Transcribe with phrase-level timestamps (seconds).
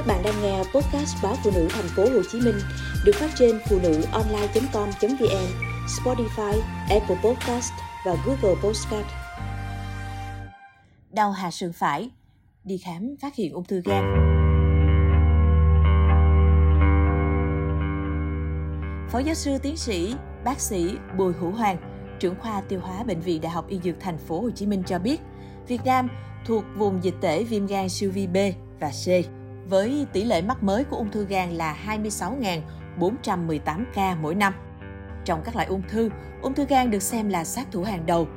[0.00, 2.54] Các bạn đang nghe podcast báo phụ nữ thành phố Hồ Chí Minh
[3.04, 5.46] được phát trên phụ nữ online.com.vn,
[5.86, 7.72] Spotify, Apple Podcast
[8.06, 9.06] và Google Podcast.
[11.10, 12.10] Đau hạ sườn phải,
[12.64, 14.04] đi khám phát hiện ung thư gan.
[19.10, 20.14] Phó giáo sư tiến sĩ,
[20.44, 21.76] bác sĩ Bùi Hữu Hoàng,
[22.20, 24.82] trưởng khoa tiêu hóa bệnh viện Đại học Y Dược thành phố Hồ Chí Minh
[24.86, 25.20] cho biết,
[25.68, 26.08] Việt Nam
[26.46, 28.36] thuộc vùng dịch tễ viêm gan siêu vi B
[28.80, 29.39] và C
[29.70, 31.76] với tỷ lệ mắc mới của ung thư gan là
[32.98, 34.54] 26.418 ca mỗi năm.
[35.24, 36.10] Trong các loại ung thư,
[36.42, 38.28] ung thư gan được xem là sát thủ hàng đầu,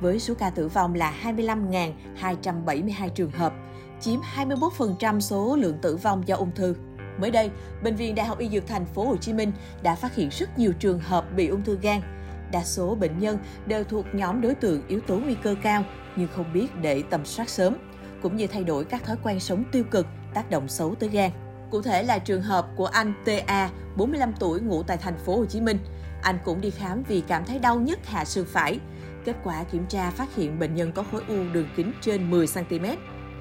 [0.00, 3.52] với số ca tử vong là 25.272 trường hợp,
[4.00, 6.74] chiếm 21% số lượng tử vong do ung thư.
[7.18, 7.50] Mới đây,
[7.82, 9.52] bệnh viện Đại học Y Dược thành phố Hồ Chí Minh
[9.82, 12.00] đã phát hiện rất nhiều trường hợp bị ung thư gan.
[12.52, 15.84] Đa số bệnh nhân đều thuộc nhóm đối tượng yếu tố nguy cơ cao
[16.16, 17.76] nhưng không biết để tầm soát sớm,
[18.22, 21.30] cũng như thay đổi các thói quen sống tiêu cực tác động xấu tới gan.
[21.70, 25.44] Cụ thể là trường hợp của anh TA, 45 tuổi ngụ tại thành phố Hồ
[25.44, 25.78] Chí Minh.
[26.22, 28.80] Anh cũng đi khám vì cảm thấy đau nhức hạ sườn phải.
[29.24, 32.46] Kết quả kiểm tra phát hiện bệnh nhân có khối u đường kính trên 10
[32.46, 32.84] cm.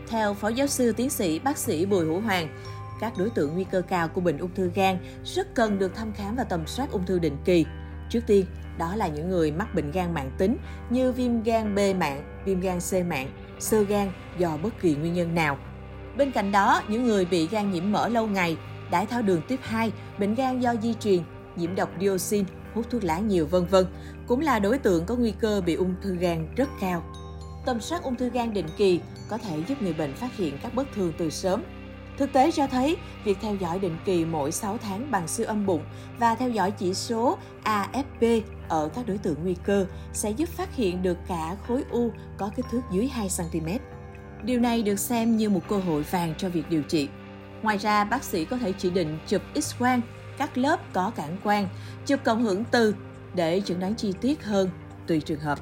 [0.08, 2.60] Theo Phó Giáo sư Tiến sĩ Bác sĩ Bùi Hữu Hoàng,
[3.02, 6.14] các đối tượng nguy cơ cao của bệnh ung thư gan rất cần được thăm
[6.14, 7.66] khám và tầm soát ung thư định kỳ.
[8.10, 8.46] Trước tiên,
[8.78, 10.58] đó là những người mắc bệnh gan mạng tính
[10.90, 13.28] như viêm gan B mạng, viêm gan C mạng,
[13.60, 15.58] sơ gan do bất kỳ nguyên nhân nào
[16.18, 18.58] Bên cạnh đó, những người bị gan nhiễm mỡ lâu ngày,
[18.92, 21.22] đái tháo đường tuyếp 2, bệnh gan do di truyền,
[21.56, 23.86] nhiễm độc dioxin, hút thuốc lá nhiều vân vân
[24.28, 27.04] cũng là đối tượng có nguy cơ bị ung thư gan rất cao.
[27.66, 29.00] Tầm soát ung thư gan định kỳ
[29.30, 31.64] có thể giúp người bệnh phát hiện các bất thường từ sớm.
[32.18, 35.66] Thực tế cho thấy, việc theo dõi định kỳ mỗi 6 tháng bằng siêu âm
[35.66, 35.84] bụng
[36.20, 40.76] và theo dõi chỉ số AFP ở các đối tượng nguy cơ sẽ giúp phát
[40.76, 43.68] hiện được cả khối u có kích thước dưới 2 cm.
[44.44, 47.10] Điều này được xem như một cơ hội vàng cho việc điều trị.
[47.62, 50.02] Ngoài ra, bác sĩ có thể chỉ định chụp X-quang,
[50.38, 51.68] các lớp có cản quang,
[52.06, 52.96] chụp cộng hưởng từ
[53.34, 54.70] để chẩn đoán chi tiết hơn
[55.08, 55.60] tùy trường hợp.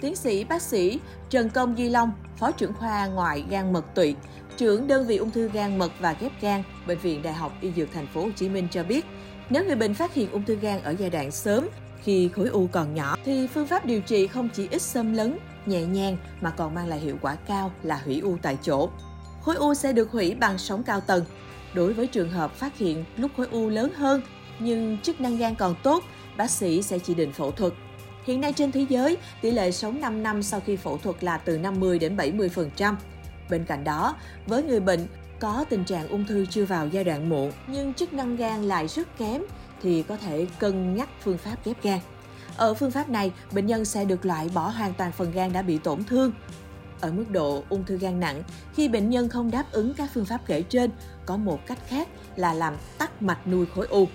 [0.00, 4.14] Tiến sĩ bác sĩ Trần Công Duy Long, Phó trưởng khoa ngoại gan mật tụy,
[4.56, 7.72] trưởng đơn vị ung thư gan mật và ghép gan, Bệnh viện Đại học Y
[7.76, 9.06] Dược Thành phố Hồ Chí Minh cho biết,
[9.50, 11.68] nếu người bệnh phát hiện ung thư gan ở giai đoạn sớm,
[12.02, 15.38] khi khối u còn nhỏ, thì phương pháp điều trị không chỉ ít xâm lấn
[15.66, 18.88] nhẹ nhàng mà còn mang lại hiệu quả cao là hủy u tại chỗ.
[19.42, 21.24] Khối u sẽ được hủy bằng sóng cao tầng.
[21.74, 24.22] Đối với trường hợp phát hiện lúc khối u lớn hơn
[24.58, 26.04] nhưng chức năng gan còn tốt,
[26.36, 27.72] bác sĩ sẽ chỉ định phẫu thuật.
[28.26, 31.38] Hiện nay trên thế giới, tỷ lệ sống 5 năm sau khi phẫu thuật là
[31.38, 32.94] từ 50 đến 70%.
[33.50, 34.16] Bên cạnh đó,
[34.46, 35.06] với người bệnh
[35.40, 38.88] có tình trạng ung thư chưa vào giai đoạn muộn nhưng chức năng gan lại
[38.88, 39.42] rất kém
[39.82, 41.98] thì có thể cân nhắc phương pháp ghép gan.
[42.56, 45.62] Ở phương pháp này, bệnh nhân sẽ được loại bỏ hoàn toàn phần gan đã
[45.62, 46.32] bị tổn thương.
[47.00, 48.42] Ở mức độ ung thư gan nặng,
[48.74, 50.90] khi bệnh nhân không đáp ứng các phương pháp kể trên,
[51.26, 54.08] có một cách khác là làm tắc mạch nuôi khối u.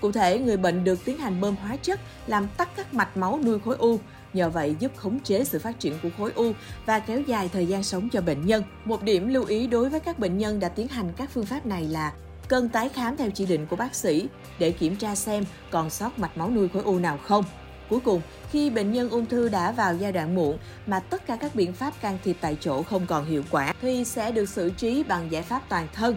[0.00, 3.40] Cụ thể, người bệnh được tiến hành bơm hóa chất làm tắc các mạch máu
[3.44, 3.98] nuôi khối u,
[4.32, 6.52] nhờ vậy giúp khống chế sự phát triển của khối u
[6.86, 8.62] và kéo dài thời gian sống cho bệnh nhân.
[8.84, 11.66] Một điểm lưu ý đối với các bệnh nhân đã tiến hành các phương pháp
[11.66, 12.12] này là
[12.48, 14.28] cần tái khám theo chỉ định của bác sĩ
[14.58, 17.44] để kiểm tra xem còn sót mạch máu nuôi khối u nào không.
[17.88, 21.36] Cuối cùng, khi bệnh nhân ung thư đã vào giai đoạn muộn mà tất cả
[21.36, 24.70] các biện pháp can thiệp tại chỗ không còn hiệu quả thì sẽ được xử
[24.70, 26.16] trí bằng giải pháp toàn thân.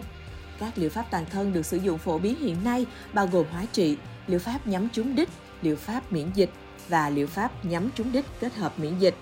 [0.58, 3.64] Các liệu pháp toàn thân được sử dụng phổ biến hiện nay bao gồm hóa
[3.72, 5.28] trị, liệu pháp nhắm trúng đích,
[5.62, 6.50] liệu pháp miễn dịch
[6.88, 9.14] và liệu pháp nhắm trúng đích kết hợp miễn dịch.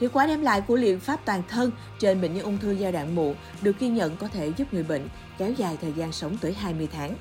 [0.00, 2.92] Hiệu quả đem lại của liệu pháp toàn thân trên bệnh nhân ung thư giai
[2.92, 6.36] đoạn muộn được ghi nhận có thể giúp người bệnh kéo dài thời gian sống
[6.40, 7.16] tới 20 tháng.